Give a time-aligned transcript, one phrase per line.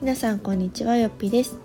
[0.00, 1.56] 皆さんこんにちはよっぴです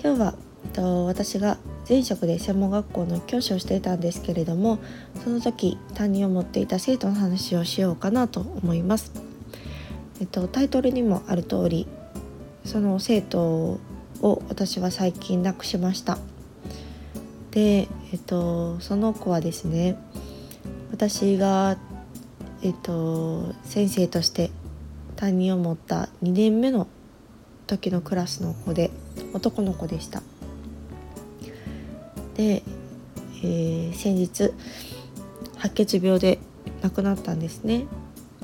[0.00, 0.34] 今日は
[0.72, 1.58] と私が
[1.88, 4.78] 前職で専門学校の教師をしていたんですけれども
[5.24, 9.10] その時担任を持っていた生徒の話をしようかなと思います。
[10.20, 11.88] えっと、タイトルにもある通り
[12.64, 13.80] その生徒
[14.22, 16.18] を私は最近亡くしました。
[17.50, 19.98] で、えっと、その子はですね
[20.96, 21.76] 私が、
[22.62, 24.50] えっと、先生として
[25.16, 26.88] 担任を持った2年目の
[27.66, 28.90] 時のクラスの子で
[29.32, 30.22] 男の子でした。
[32.36, 32.62] で、
[33.42, 34.52] えー、先日
[35.56, 36.38] 白血病で
[36.82, 37.86] 亡くなったんですね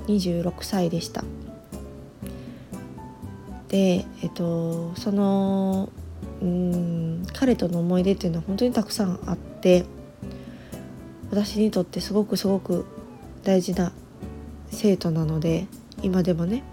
[0.06, 1.24] 26歳でした
[3.68, 5.90] でえっとその
[6.40, 9.84] うん彼との思い出っていうのは本当にたくさんあって
[11.30, 12.84] 私にとってすごくすごく
[13.44, 13.92] 大事な
[14.72, 15.66] 生徒なので
[16.02, 16.64] 今でもね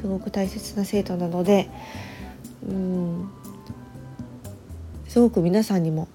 [0.00, 1.68] すごく大切な生徒なので
[2.68, 3.30] うん
[5.08, 6.08] すごく皆さんにも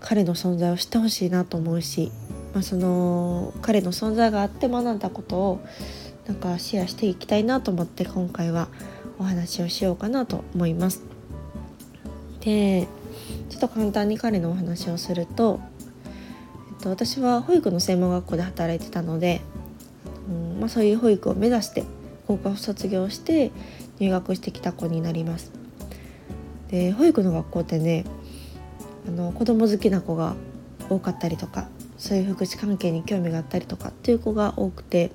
[0.00, 2.10] 彼の存在を知ってほしいなと思うし、
[2.54, 5.60] まあ、その彼の存在があって学んだことを
[6.26, 8.68] なんかシェアしていきたいなと思って今回は
[9.18, 11.02] お話をしようかなと思います。
[12.40, 12.86] で
[13.50, 15.60] ちょっと簡単に彼のお話をすると、
[16.70, 19.40] えっと、私は保育の専門学校で働いてたので、
[20.28, 21.84] うんまあ、そういう保育を目指して
[22.26, 23.50] 高校卒業して
[23.98, 25.50] 入学してきた子になります。
[26.68, 28.04] で保育の学校ってね
[29.06, 30.34] あの子供好きな子が
[30.90, 35.10] 多かったりとかそういう福祉関係に興味があったりとかっていう子が多くて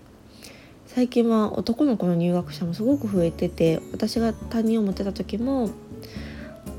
[0.87, 5.69] 最近は男の子の入学者もすごく増えてて私が担任を持ってた時も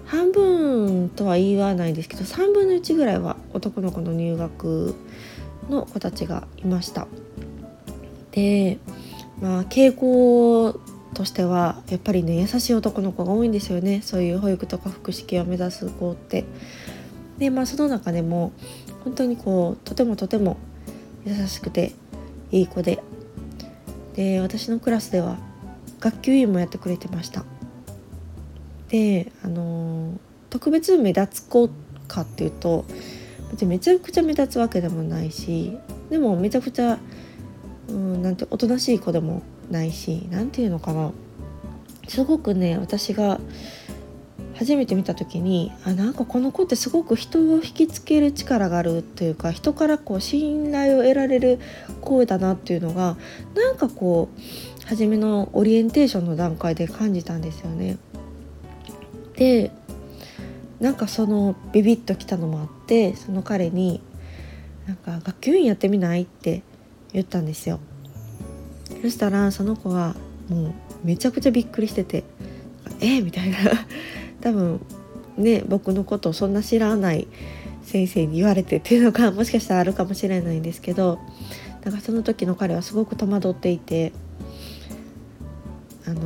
[0.06, 4.94] 半分とは言わないですけど3分の1ぐらいは男の子の入学
[5.68, 7.06] の子たちがいました。
[8.34, 8.78] で
[9.40, 10.78] まあ傾向
[11.14, 14.02] としてはやっぱりね優しい男の子が多いんですよね。
[14.02, 16.44] そういう保育とか福祉系を目指す子って。
[17.38, 18.52] でまあその中でも
[19.04, 20.56] 本当にこうとてもとても
[21.24, 21.92] 優しくて
[22.50, 23.02] いい子で。
[24.14, 25.38] で私のクラスでは
[25.98, 27.44] 学級委員もやってくれてました。
[28.88, 30.18] であの
[30.50, 31.68] 特別目立つ子
[32.06, 32.84] かっていうと
[33.66, 35.76] めちゃくちゃ目立つわけでもないし
[36.10, 36.98] でもめちゃくちゃ、
[37.88, 41.12] うん、なんておとなしい子でもないし何て言うのかな
[42.08, 43.40] すごくね私が
[44.54, 51.58] 初めて見た時にあなんかこの子ってすごく人を引きつける力があるというか人からこう信頼を得られる
[52.00, 53.16] 声だなっていうのが
[53.54, 57.96] なんかこう初めのオリエンテーションの段階で感じたんですよね。
[59.36, 59.70] で
[60.80, 64.00] なんかそのビビッときたのもあってその彼に
[64.86, 66.62] 「なんか学級委員やってみない?」って
[67.14, 67.80] 言ったんですよ。
[69.00, 70.14] そしたらその子は
[70.48, 70.72] もう
[71.04, 72.24] めちゃくちゃびっくりしてて
[73.00, 73.56] 「えみたいな
[74.40, 74.80] 多分
[75.36, 77.26] ね僕のことをそんな知らない
[77.82, 81.18] 先生に言われてっていうのがもしかしたらあるかもしれないんですけど
[81.82, 84.12] だかその時の彼はすごく戸惑っていて
[86.06, 86.20] あの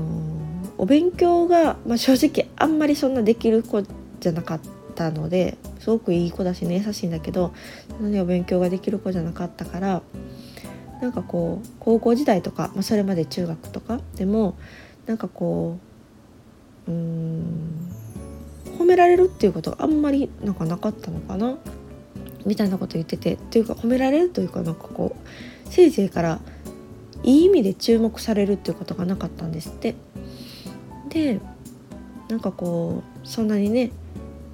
[0.79, 4.61] お勉強が、まあ、正直あんまりそんなできる子じゃなかっ
[4.95, 7.53] たのですごくいい子だしね優しいんだけど
[7.91, 10.03] そんなにお勉強ができる子じゃなかったから
[11.01, 14.57] なんかこう高校時代とか、まあ、それまで中学とかでも
[15.07, 15.79] なんかこ
[16.87, 17.93] ううん
[18.79, 21.59] 褒められるっていうことがあんまりなんかなかったのかな
[22.47, 26.41] みたいなこと言っててっていうか褒められるというかなんかこう先生から
[27.23, 29.95] いい意味で注目されるっていうことがなかったんですって。
[31.09, 31.41] で
[32.29, 33.91] なんかこうそんなにね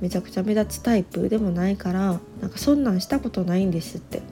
[0.00, 4.22] めちゃくちゃ目立つタイプでもないからなんかそんなんしたことないんですって。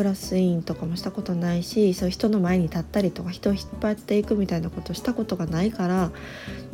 [0.00, 6.10] クラス委員とかもしたことないしそういう人の前に立ったりとか人を引っ張っていくみたいなことをしたことがないから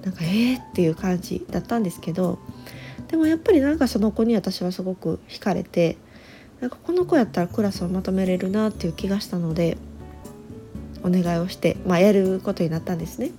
[0.05, 2.39] なんかえーっていう感じだったんですけど
[3.09, 5.97] でもやっぱりなんかその子に私はすごく惹かれて
[6.61, 9.77] なんかこの子やったらクラスをまとめれるなっていう気がしたので
[11.03, 13.33] お願いをして、まあ、やることになったんですね。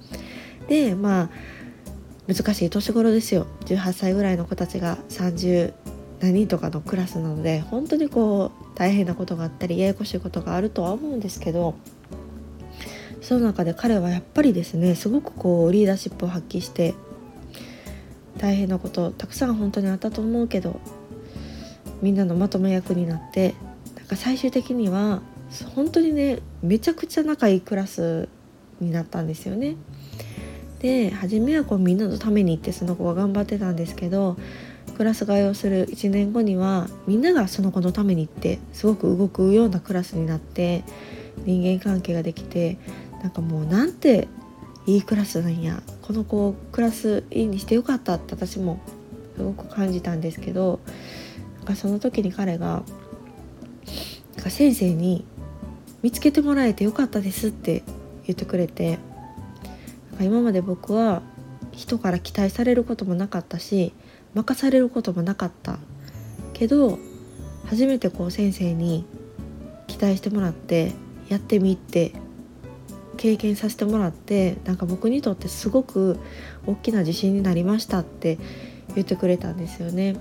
[0.68, 1.30] でまあ
[2.28, 5.74] 難しい年頃ですよ18歳ぐらいの子たちが30
[6.20, 11.76] 何とかのクラスなので本当にこう大変なことがあったりややこしいことがあるとは思うんですけど
[13.22, 16.96] その中で彼はやっぱりですねすごくこうリーダーシップを発揮して
[18.38, 20.80] 大変なことたくさん本当にあったと思うけど
[22.02, 23.56] みんなのまとめ役になって
[23.96, 25.22] なんか最終的には
[25.76, 28.30] 本当にねめちゃくちゃ仲いいクラス
[28.80, 29.76] になったんですよね。
[30.80, 34.38] で初めはこうみんなのためにってその子が頑張ってたんですけど
[34.98, 40.84] クラス替えをする1年後にはみんながその子のためにってすごく動くようなクラスになって
[41.46, 42.80] 人間関係ができて
[43.22, 44.28] なんかもうなんて
[44.88, 48.80] いいクラスなんやこの子をクラスいいにしてよかったって私も
[49.36, 50.80] すごく感じたんですけど
[51.58, 52.82] なんかその時に彼が
[54.36, 55.26] なんか先生に
[56.02, 57.84] 「見つけてもらえてよかったです」って
[58.26, 58.98] 言ってくれて
[60.10, 61.22] なんか今まで僕は
[61.72, 63.94] 人から期待されることもなかったし
[64.38, 65.80] 任されることもなかった
[66.54, 67.00] けど
[67.66, 69.06] 初めてこう先生に
[69.88, 70.94] 期待してもらって
[71.28, 72.14] やってみて
[73.18, 76.20] 経験させてもらってなんか僕にとってすごく
[76.68, 78.38] 大きな自信になりましたって
[78.94, 80.16] 言ってくれたんですよね。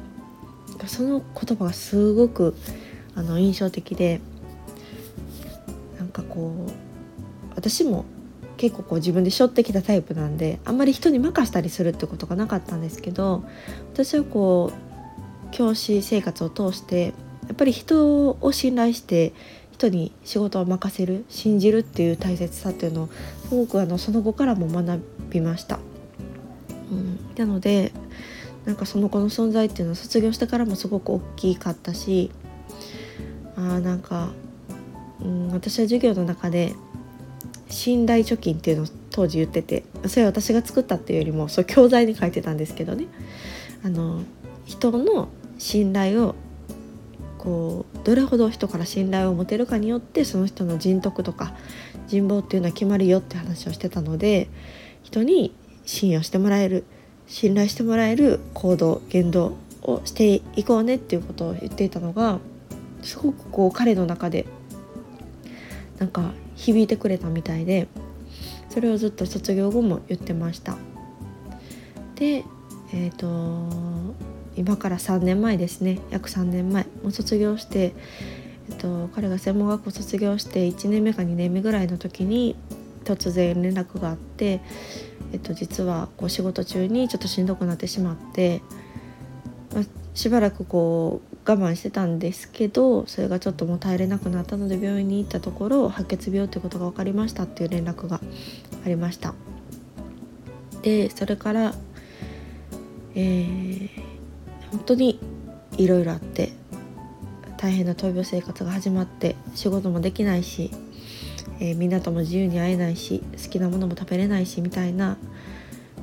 [0.86, 2.54] その言葉がすごく
[3.14, 4.20] あの印象的で
[5.98, 6.70] なんかこう
[7.54, 8.04] 私も
[8.56, 13.44] 結構こう自分で背負ってきたタイプなんであんまり人に任したりするってことがなかったんですけど
[13.92, 17.14] 私はこう教師生活を通して
[17.46, 19.32] やっぱり人を信頼して
[19.72, 23.08] 人に仕事を任せる信じるっていう大切さっていうのを
[23.48, 25.78] すごくあのその後からも学びました。
[26.90, 27.92] うん、なので
[28.64, 32.30] なんかその子の存在っていうのは卒業してからもすごく大きかったし
[33.56, 34.30] あなんか、
[35.20, 36.74] うん、私は授業の中で
[37.68, 43.06] 信頼貯金っていうのを当時言っててそれは私が作ったっていうよりもそう教材に書いてたんですけどね。
[43.84, 44.22] あの
[44.64, 45.28] 人の
[45.58, 46.34] 信頼を
[47.38, 51.54] こうどれほど人から信頼を持てるかによってその人の人徳とか
[52.08, 54.48] 人望っていうのは決まるよって話をしてたので
[55.02, 55.54] 人に
[55.84, 56.84] 信用してもらえる
[57.28, 62.40] 信頼してもらえる行動言動をしていこうねっていうことを言っていたのが
[63.02, 64.46] すごくこう彼の中で
[65.98, 67.88] なんか響いてくれたみたいで
[68.68, 70.76] それをずっと卒業後も言ってました。
[72.16, 72.44] で
[72.92, 74.14] え、ー、と
[74.56, 77.92] 今から3年前ですね約3年前もう卒業して、
[78.70, 82.56] えっと、彼が専門学校卒業して1年目か2年目ぐらいの時に
[83.04, 84.60] 突然連絡があって、
[85.32, 88.62] えっと、実はこう仕事中にちょっとしんどくなってしまって、
[89.74, 98.20] まあ、しばらくこう我慢してたんですけどそれがちょっともう耐えれなくなったので病院に行ったところ白血病ということが分かりましたっていう連絡が
[98.84, 99.34] ありました。
[100.82, 101.74] でそれから、
[103.14, 104.06] えー
[104.70, 105.20] 本当に
[105.76, 106.52] いろいろあって
[107.56, 110.70] 大変な闘病生活が始まって仕事もできないし、
[111.60, 115.16] えー、みんなとも自由に会えないし好きなものも食べれないしみたいな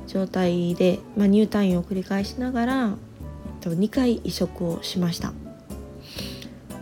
[0.06, 2.96] 状態で、まあ、入退院を繰り返しながら
[3.70, 5.32] 2回移植をしました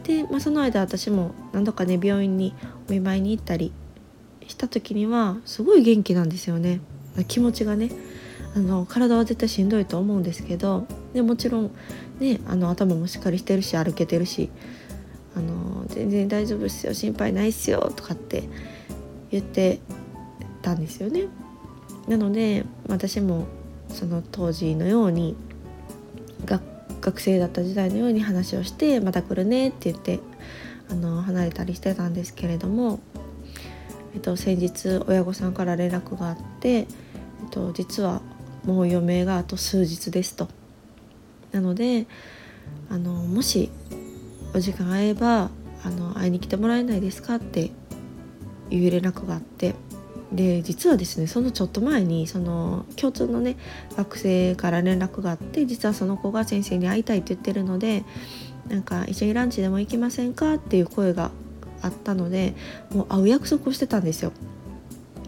[0.05, 2.55] で、まあ、その間私も何度かね病院に
[2.89, 3.73] お見舞いに行ったり
[4.47, 6.81] した時にはすごい元気なんですよね
[7.29, 7.91] 気持ちがね
[8.55, 11.71] あの体は絶対しんどいと思うんですけどでもちろん、
[12.19, 14.51] ね、あの頭もしっかりしてるし歩けてるし
[15.35, 18.45] あの全然大丈夫ですよ心配ないっすよとかって
[19.31, 19.81] 言って
[20.61, 21.25] たんですよね。
[22.07, 23.47] なので私も
[23.89, 25.37] その当時のように
[27.03, 30.21] 学生だった時代のように話をして「また来るね」って言って
[30.89, 33.01] あの離れたりしてたんですけれども、
[34.15, 36.87] えっと、先日親御さんから連絡があって、えっ
[37.51, 38.23] と、実は
[38.65, 40.49] もう余命があと数日ですと。
[41.51, 42.07] なので
[42.89, 43.71] あのもし
[44.55, 45.51] お時間合えば
[45.85, 47.73] あの会いに来てもらえないですかって
[48.71, 49.75] いう連絡があって
[50.35, 53.57] で実はですねそのちょっと前にその共通のね
[53.97, 58.05] 学生から連絡があって実はその子が先生に会いたいって言ってるので
[58.69, 61.31] なんか一緒にランチでも行きませんかっていう声が
[61.83, 62.55] あったので
[62.91, 64.33] もう会う約束をしてたんですよ。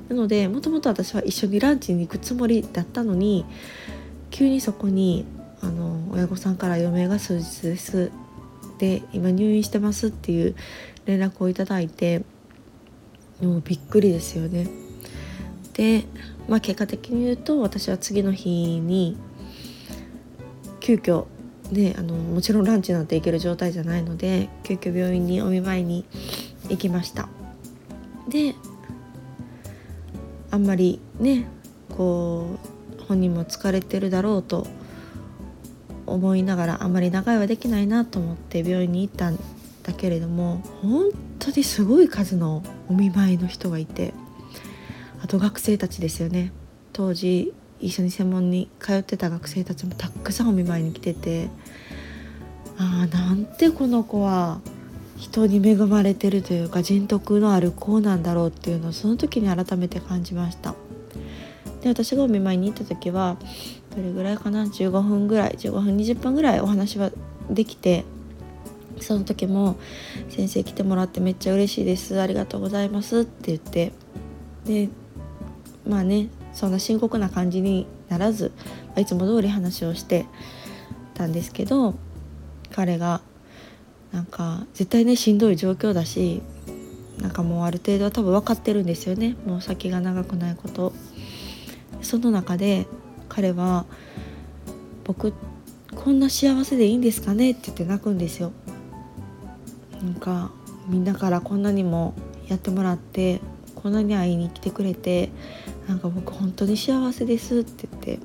[0.08, 3.44] なのでもともと私は一緒にランチに行くつもりだったのに
[4.30, 5.24] 急にそこに
[5.62, 8.10] あの親御さんから「余命が数日です」
[8.78, 10.54] で今入院してますっていう
[11.06, 12.22] 連絡をいただいて
[13.42, 14.83] もうびっくりですよね。
[15.74, 16.04] で、
[16.48, 19.16] まあ、結果的に言うと私は次の日に
[20.80, 21.26] 急遽
[21.70, 26.04] ねあのもちろんランチなんて行ける状態じゃないので急遽病院にお見舞いに
[26.68, 27.28] 行きました。
[28.28, 28.54] で
[30.50, 31.46] あんまりね
[31.96, 32.58] こ
[32.98, 34.66] う本人も疲れてるだろうと
[36.06, 39.38] 思いながらあんまり長居はできないなと思って病院に行ったん
[39.82, 44.14] だけれども本当にすごい数のお見舞いの人がいて
[45.24, 46.52] あと学生たちですよね。
[46.92, 51.48] 当時一緒に専門に通ってた学生たちもたくさんお見舞いに来てて
[52.76, 54.60] ああなんてこの子は
[55.16, 60.74] 人に恵まれてるというか人徳のある子なんだろうっていうのをその時に改めて感じました。
[61.80, 63.38] で私がお見舞いに行った時は
[63.96, 67.10] どれぐらいかな？15分ぐらい15分20分ぐらいお話は
[67.48, 68.04] できて
[69.00, 69.76] その時も
[70.28, 72.20] 「先生来てもらってめっちゃ嬉しいです。
[72.20, 73.92] ありがとうございます」って言って
[74.66, 74.88] で
[75.86, 78.52] まあねそんな深刻な感じにならず
[78.96, 80.26] いつも通り話をして
[81.14, 81.94] たんですけど
[82.72, 83.20] 彼が
[84.12, 86.42] なんか絶対ねしんどい状況だし
[87.20, 89.36] なんかもうある程度は多分分かってるんですよね。
[89.46, 90.92] もう先が長くないこと。
[92.02, 92.86] その中で
[93.28, 93.86] 彼は
[95.04, 95.32] 「僕
[95.94, 98.52] こんな幸せでいいんですかね?」って言って泣くんですよ。
[100.02, 100.50] なんか
[100.88, 102.14] みんなからこんなにも
[102.48, 103.40] やってもらって
[103.84, 105.28] こんなに会いに来てくれて
[105.86, 108.18] なんか僕本当に幸せですって言って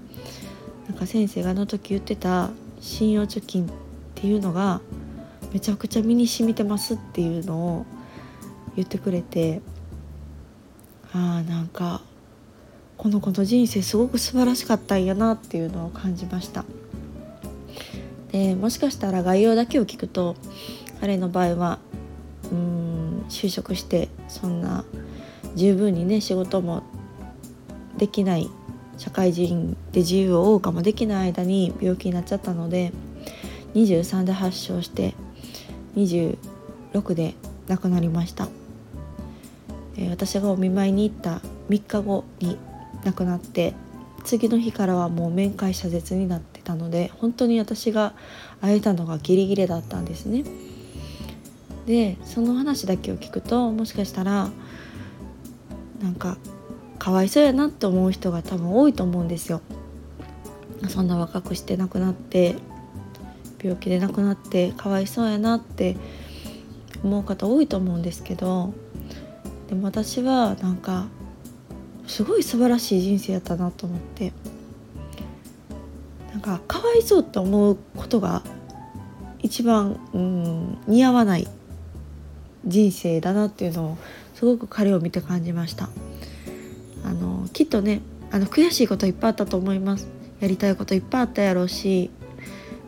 [0.87, 3.69] なんか先生があの時言ってた信用貯金っ
[4.15, 4.79] ていうのが
[5.51, 7.85] めちゃくちゃ身に染みてますっていうのを
[8.77, 9.59] 言ってくれて
[11.11, 12.03] ああなんか
[12.95, 16.63] この子の人生すごく素晴らしかったんやなっていうのを感じました。
[18.31, 20.37] でもしかしたら概要だけを聞くと
[21.01, 21.79] 彼の場合は
[22.49, 24.85] うん就職してそんな
[25.59, 26.83] 十分にね仕事も
[27.97, 28.49] できない
[28.97, 32.93] 社会人で自由を謳歌もできない間に病気になっちゃったので
[33.75, 35.15] 23で発症して
[35.97, 37.35] 26で
[37.67, 38.47] 亡くなりました、
[39.97, 42.57] えー、私がお見舞いに行った3日後に
[43.03, 43.73] 亡くなって
[44.23, 48.13] 次の日からはもう面会謝絶になってたので本当に私が
[48.61, 50.43] 会えたのがギリギリだったんですね。
[51.85, 54.51] でその話だけを聞くともしかしたら
[56.01, 56.37] なんか
[56.97, 59.61] かわいそうやなって思う人が多分多いと思うんですよ。
[60.87, 62.55] そんな若くして亡くなって
[63.61, 65.97] 病気で亡くなってかわいそうやなって
[67.03, 68.73] 思う方多いと思うんですけど
[69.67, 71.07] でも私はなんか
[72.07, 74.33] すごい素晴らしい人生やったなと思って
[76.31, 78.41] なんかかわいそうって思うことが
[79.39, 81.47] 一番うん似合わない
[82.65, 83.97] 人生だなっていうのを
[84.39, 85.89] すごく彼を見て感じました。
[87.03, 87.99] あのきっとね
[88.31, 90.07] あの悔しいこといっぱいあったと思います。
[90.39, 92.09] やりたいこといっぱいあったやろうし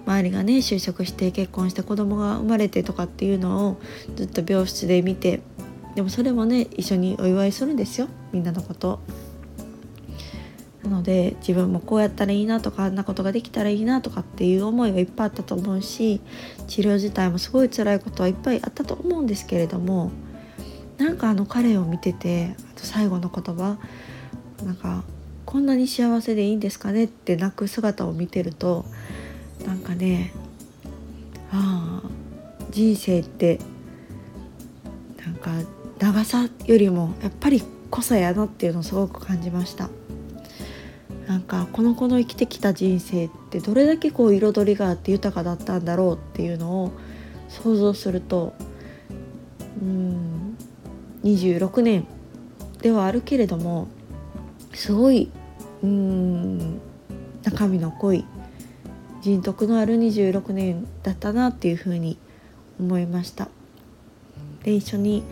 [0.06, 3.82] 周りがね就職して結婚して子供が生まれてとかっていうのを
[4.16, 5.42] ずっと病室で見て
[5.96, 8.08] でもそれもね一緒にお祝いするんですよ。
[8.32, 9.02] みんなのこと。
[10.86, 16.22] なので自分もこうやったらいいなとかあんなことができたらいいなとかっていう思いはいっぱいあったと思うし
[16.68, 20.12] 治療自体もすごい辛いことはいっぱいあったと思うんですけれども
[21.02, 23.80] なんかあの彼を見ててあと最後の言葉
[24.64, 25.04] なんか
[25.46, 28.86] こんなに幸せでいいんですかねって泣く姿を見てると
[29.66, 30.32] なんかね
[31.52, 32.10] ああ
[32.70, 33.60] 人生って
[35.26, 35.50] なんか
[35.98, 39.90] 長さよりもやっぱり濃さやなっていうのをすごく感じました。
[41.28, 46.92] なんかこの子の生きてきた人生ってどれだけこう彩りがあって豊かだったんだろうっていうのを
[47.48, 48.54] 想像すると
[49.82, 50.31] うん
[51.24, 52.06] 26年
[52.82, 53.88] ではあるけれども
[54.74, 55.30] すごい
[55.84, 56.80] うん
[57.44, 58.26] 中身の濃い
[59.22, 62.18] 人徳のある26年だったなっていうふうに
[62.80, 63.50] 思いました。
[64.64, 65.24] で一緒に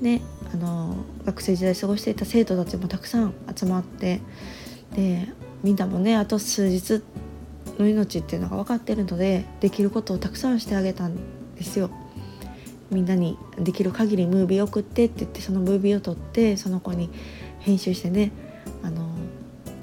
[0.00, 4.20] ねあの学生時代過ごしていた生徒たちもたくさん集まって
[4.94, 5.28] で
[5.62, 7.02] みんなもねあと数日
[7.78, 11.16] の命っていうのが分かってるのでできることをたくさんしてあげたん
[11.56, 11.90] ですよ。
[12.90, 17.10] みんなにできる限りムービー送ってって言ってそのムービーを撮ってその子に
[17.60, 18.30] 編集してね
[18.82, 19.08] あの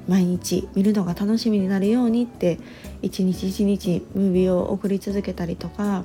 [0.08, 2.58] 毎日見るのが楽しみになるようにって
[3.02, 6.04] 一日一日ムービーを送り続けたりとか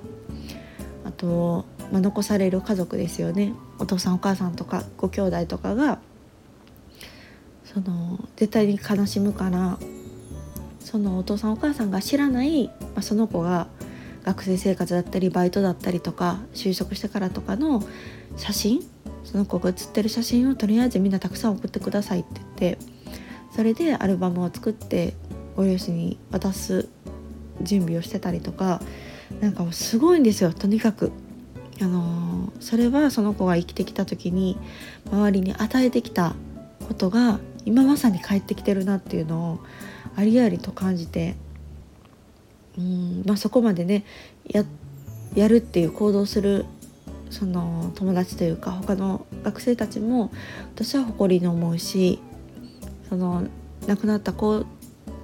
[1.06, 3.53] あと、まあ、残される家族ですよね。
[3.79, 6.00] お父さんお母さんとかご兄弟とかが
[7.63, 9.77] その絶対に悲しむから
[10.79, 13.68] そのお父さんお母さんが知らない、まあ、その子が
[14.24, 17.84] 学生生活だったりバイトだったりとか就職してからとかの
[18.38, 18.82] 写真
[19.24, 22.78] その子が写ってる写真をとりあえずみんなたくさん送ってくださいって言って
[23.56, 25.14] それでアルバムを作って
[25.56, 26.90] ご両親に渡す
[27.62, 28.82] 準備をしてたりとか
[29.42, 31.12] なんかすごいんですよとにかく。
[31.82, 34.58] あのそれはその子が生きてきた時に
[35.12, 36.36] 周りに与えてきた
[36.86, 39.60] ことが今まさに帰ってきてるなっていうのを
[40.18, 41.38] ありありと感じて
[42.78, 44.06] うん、まあ、そこまでね
[44.46, 44.64] や
[45.36, 46.66] やるっていう行動する
[47.30, 50.32] その友達というか他の学生たちも
[50.76, 52.20] 私は誇りに思うし
[53.08, 53.44] その
[53.88, 54.66] 亡くなった子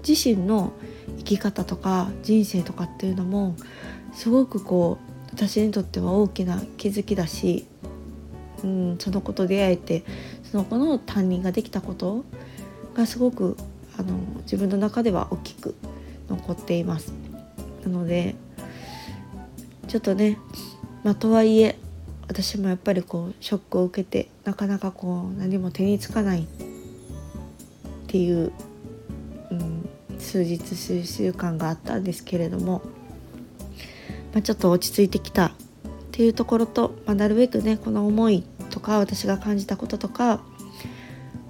[0.08, 0.74] 自身の
[1.18, 3.56] 生き方とか人生とかっていうのも
[4.14, 7.66] すごくこう私にとっては大きな気づきだし、
[8.64, 10.04] うん、その子と出会えて
[10.44, 12.24] その子の担任ができたこと
[12.94, 13.58] がすごく
[13.98, 15.76] あの自分の中では大きく
[16.30, 17.25] 残っています。
[17.86, 18.36] なので
[19.88, 20.38] ちょっとね
[21.06, 21.78] まあ、とはいえ
[22.28, 26.48] 私もやっぱりこうショックを受けてなかなかこう何も手につかないっ
[28.08, 28.52] ていう、
[29.52, 29.88] うん、
[30.18, 32.82] 数日数週間があったんですけれども、
[34.34, 35.52] まあ、ちょっと落ち着いてきたっ
[36.12, 40.38] ていうところと、まあ、なるべくねこの思いとか私が感じたこととか、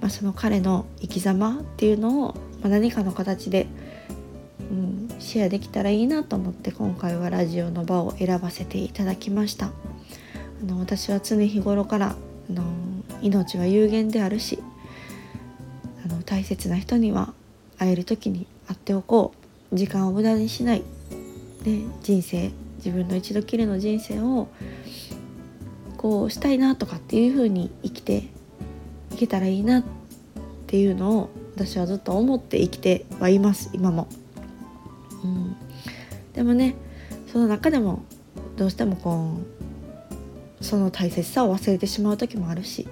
[0.01, 3.67] まあ、その彼の生き様っていうのを、ま、何かの形で、
[5.35, 9.65] シェアできたらいいなと思って今回はラジオの場を選ばせていただきました。
[9.65, 9.71] あ
[10.65, 12.15] の私は常日頃から
[12.49, 12.63] あの
[13.21, 14.63] 命は有限であるし
[16.05, 17.33] あの大切な人には
[17.77, 19.33] 会える時に会っておこ
[19.73, 20.83] う時間を無駄にしない、
[21.65, 24.47] ね、人生自分の一度きりの人生を
[25.97, 28.29] こうしたいなとかっていう風に生きて
[29.11, 29.83] いけたらいいなっ
[30.67, 34.07] ていうのを私はずっと思って生きてはいます今も。
[35.25, 35.55] うん、
[36.33, 36.75] でもね
[37.31, 38.03] その中でも
[38.57, 39.37] どうしてもこ
[40.61, 42.87] うその大切さを忘れてしまう時もあるし、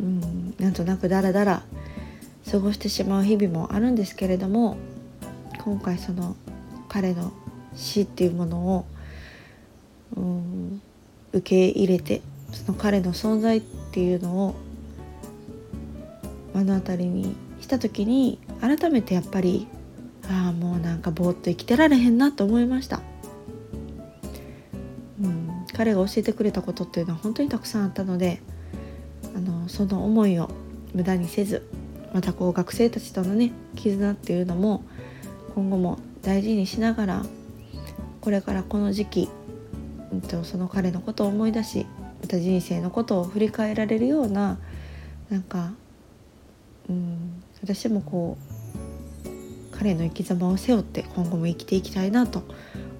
[0.00, 1.62] うん、なんとなくダラダラ
[2.50, 4.76] 過ごしてしまう日々もあるんですけれども
[5.64, 6.36] 今回その
[6.88, 7.32] 彼の
[7.74, 8.86] 死っていうものを、
[10.16, 10.82] うん、
[11.32, 14.54] 受け入れてその彼の存在っていうのを
[16.54, 19.66] 目の当たりにした時に改めてやっぱり
[20.28, 23.00] ああもうなんかぼーっと生きてられへんなと思いました、
[25.22, 28.40] うん、彼が教えてくれたことっていうのは本当にたくさんあったので
[29.34, 30.50] あのその思いを
[30.94, 31.68] 無駄にせず
[32.12, 34.84] またこう学生たちとのね絆っていうのも
[35.54, 37.22] 今後も大事にしながら
[38.20, 39.28] これからこの時期、
[40.12, 41.86] うん、とその彼のことを思い出し
[42.20, 44.58] また人生のことを振り返られるような
[45.30, 45.72] なんか、
[46.88, 48.45] うん、私もこう
[49.86, 52.42] 彼の生き様を背負って今後も生きていきたいなと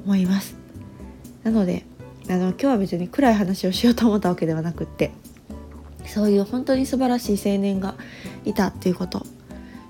[0.05, 0.55] 思います。
[1.43, 1.85] なので
[2.29, 5.11] あの今日は別に暗い話をしようと思ったわけではなくって
[6.07, 7.97] そういう本当に素晴らしい青年が
[8.45, 9.27] いたっていうこと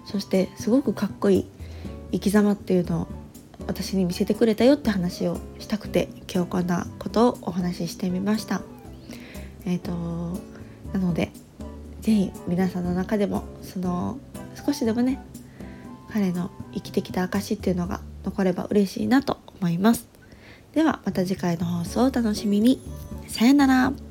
[0.06, 1.46] そしてすごくかっこいい
[2.12, 3.08] 生き様っていうのを
[3.66, 8.62] 私に見せてくれたよって話をしたくて今日こんなことをお話ししてみました。
[9.66, 9.92] えーと、
[10.94, 11.30] なので
[12.00, 14.18] 是非皆さんの中でもその
[14.54, 15.22] 少しでもね
[16.12, 20.08] 彼の生きてきた証っていうのが残れば嬉しいなと思います。
[20.72, 22.80] ではまた次回の放送をお楽しみに。
[23.28, 24.05] さよなら。